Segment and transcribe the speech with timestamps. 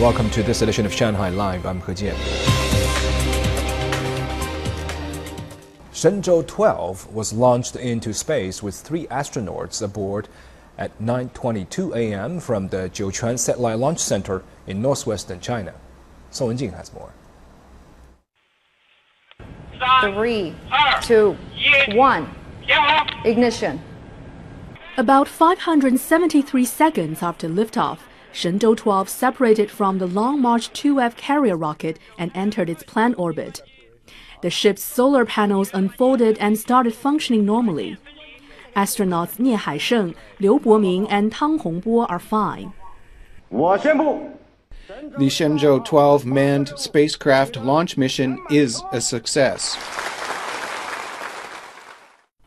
[0.00, 1.64] Welcome to this edition of Shanghai Live.
[1.64, 2.14] I'm He Jian.
[5.90, 10.28] Shenzhou 12 was launched into space with three astronauts aboard
[10.76, 12.40] at 9:22 a.m.
[12.40, 15.72] from the Jiuquan Satellite Launch Center in northwestern China.
[16.30, 17.14] Song Wenjing has more.
[20.02, 20.54] Three,
[21.00, 21.38] two,
[21.94, 22.28] one.
[23.24, 23.80] Ignition.
[24.98, 28.00] About 573 seconds after liftoff,
[28.36, 33.62] Shenzhou 12 separated from the Long March 2F carrier rocket and entered its planned orbit.
[34.42, 37.96] The ship's solar panels unfolded and started functioning normally.
[38.76, 42.74] Astronauts Nie Haisheng, Liu Boming, and Tang Hongbo are fine.
[45.18, 49.78] The Shenzhou 12 manned spacecraft launch mission is a success.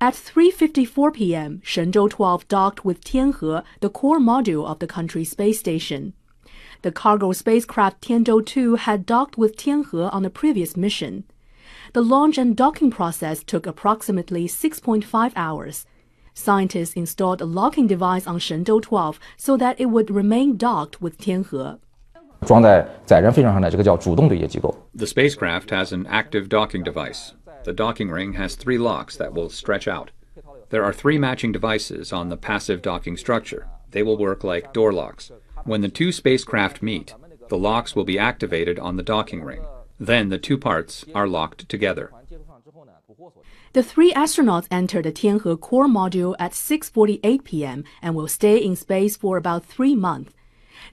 [0.00, 5.58] At 3.54 p.m., Shenzhou 12 docked with Tianhe, the core module of the country's space
[5.58, 6.12] station.
[6.82, 11.24] The cargo spacecraft Tianzhou 2 had docked with Tianhe on a previous mission.
[11.94, 15.84] The launch and docking process took approximately 6.5 hours.
[16.32, 21.18] Scientists installed a locking device on Shenzhou 12 so that it would remain docked with
[21.18, 21.80] Tianhe.
[24.94, 27.34] The spacecraft has an active docking device.
[27.64, 30.10] The docking ring has three locks that will stretch out.
[30.70, 33.68] There are three matching devices on the passive docking structure.
[33.90, 35.30] They will work like door locks.
[35.64, 37.14] When the two spacecraft meet,
[37.48, 39.64] the locks will be activated on the docking ring.
[39.98, 42.12] Then the two parts are locked together.
[43.72, 47.84] The three astronauts entered the Tianhe core module at 6:48 p.m.
[48.00, 50.32] and will stay in space for about 3 months.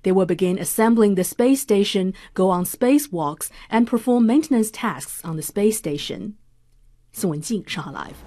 [0.03, 5.35] They will begin assembling the space station, go on spacewalks, and perform maintenance tasks on
[5.35, 6.37] the space station.
[7.23, 8.17] Wenjing, Shanghai Live.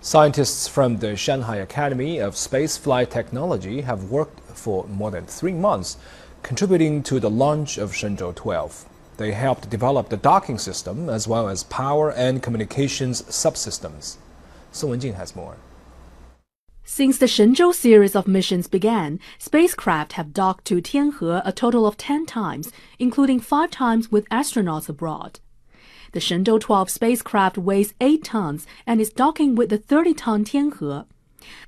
[0.00, 5.52] Scientists from the Shanghai Academy of Space Flight Technology have worked for more than three
[5.52, 5.96] months,
[6.42, 8.84] contributing to the launch of Shenzhou 12.
[9.18, 14.16] They helped develop the docking system as well as power and communications subsystems.
[14.72, 15.56] Song Wenjing has more.
[16.84, 21.96] Since the Shenzhou series of missions began, spacecraft have docked to Tianhe a total of
[21.96, 25.38] 10 times, including 5 times with astronauts abroad.
[26.12, 31.06] The Shenzhou 12 spacecraft weighs 8 tons and is docking with the 30-ton Tianhe.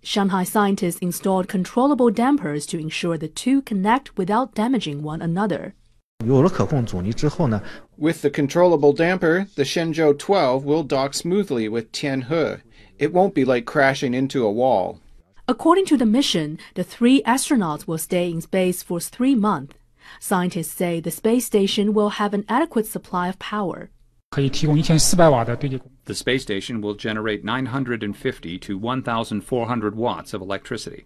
[0.03, 5.75] Shanghai scientists installed controllable dampers to ensure the two connect without damaging one another.
[6.23, 6.53] With
[8.23, 12.61] the controllable damper, the Shenzhou 12 will dock smoothly with Tianhe.
[12.99, 15.01] It won't be like crashing into a wall.
[15.49, 19.75] According to the mission, the three astronauts will stay in space for three months.
[20.21, 23.91] Scientists say the space station will have an adequate supply of power.
[24.34, 25.92] 可以提供一千四百瓦的对接功。
[26.06, 31.06] The space station will generate 950 to 1,400 watts of electricity.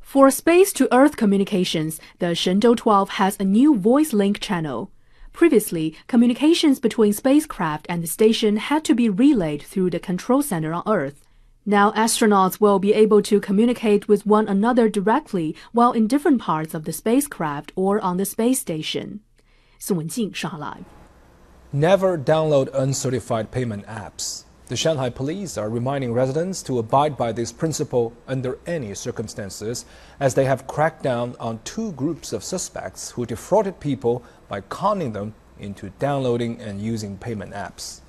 [0.00, 4.90] For space to Earth communications, the Shenzhou 12 has a new voice link channel.
[5.32, 10.74] Previously, communications between spacecraft and the station had to be relayed through the control center
[10.74, 11.26] on Earth.
[11.64, 16.74] Now astronauts will be able to communicate with one another directly while in different parts
[16.74, 19.20] of the spacecraft or on the space station.
[19.78, 20.95] Song Wenjing, Shanghai Live.
[21.73, 24.45] Never download uncertified payment apps.
[24.67, 29.85] The Shanghai police are reminding residents to abide by this principle under any circumstances,
[30.17, 35.11] as they have cracked down on two groups of suspects who defrauded people by conning
[35.11, 37.99] them into downloading and using payment apps.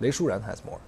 [0.00, 0.80] Lei Shuran has more.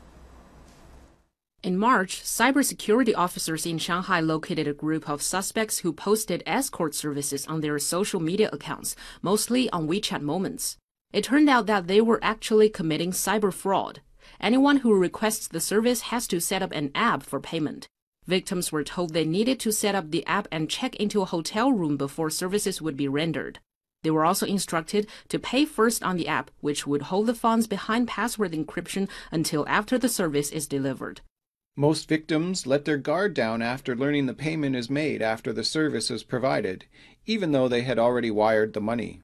[1.62, 7.46] In March, cybersecurity officers in Shanghai located a group of suspects who posted escort services
[7.46, 10.76] on their social media accounts, mostly on WeChat Moments.
[11.12, 14.00] It turned out that they were actually committing cyber fraud.
[14.40, 17.88] Anyone who requests the service has to set up an app for payment.
[18.26, 21.72] Victims were told they needed to set up the app and check into a hotel
[21.72, 23.60] room before services would be rendered.
[24.02, 27.66] They were also instructed to pay first on the app, which would hold the funds
[27.66, 31.20] behind password encryption until after the service is delivered.
[31.76, 36.10] Most victims let their guard down after learning the payment is made after the service
[36.10, 36.86] is provided,
[37.26, 39.20] even though they had already wired the money.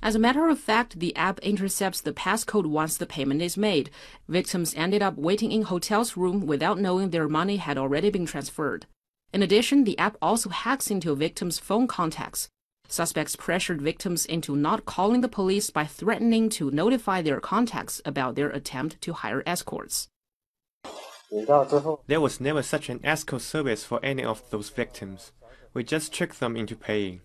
[0.00, 3.90] As a matter of fact, the app intercepts the passcode once the payment is made.
[4.28, 8.86] Victims ended up waiting in hotels' room without knowing their money had already been transferred.
[9.32, 12.48] In addition, the app also hacks into victims' phone contacts.
[12.86, 18.34] Suspects pressured victims into not calling the police by threatening to notify their contacts about
[18.34, 20.08] their attempt to hire escorts.
[22.06, 25.32] There was never such an escort service for any of those victims.
[25.74, 27.20] We just tricked them into paying.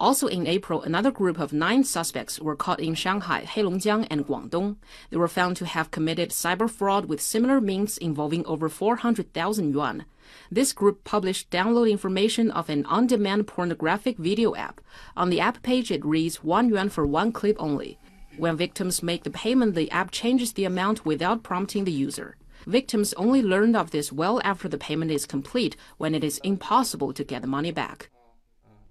[0.00, 4.76] Also in April, another group of nine suspects were caught in Shanghai, Heilongjiang, and Guangdong.
[5.10, 10.06] They were found to have committed cyber fraud with similar means involving over 400,000 yuan.
[10.50, 14.80] This group published download information of an on demand pornographic video app.
[15.18, 17.98] On the app page, it reads 1 yuan for one clip only.
[18.38, 22.36] When victims make the payment, the app changes the amount without prompting the user.
[22.66, 27.12] Victims only learned of this well after the payment is complete, when it is impossible
[27.12, 28.08] to get the money back.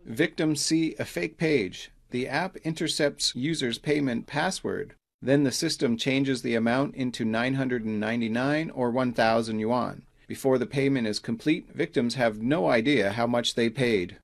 [0.09, 1.91] Victims see a fake page.
[2.09, 4.95] The app intercepts user's payment password.
[5.21, 10.01] Then the system changes the amount into 999 or 1000 yuan.
[10.27, 14.17] Before the payment is complete, victims have no idea how much they paid.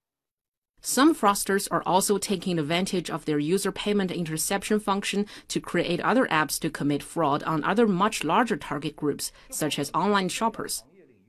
[0.82, 6.26] Some fraudsters are also taking advantage of their user payment interception function to create other
[6.28, 10.84] apps to commit fraud on other much larger target groups, such as online shoppers.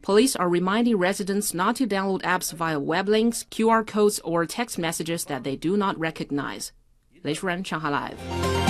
[0.05, 4.79] Police are reminding residents not to download apps via web links, QR codes, or text
[4.79, 6.71] messages that they do not recognize.
[7.23, 8.64] 雷淑然，上海 Live。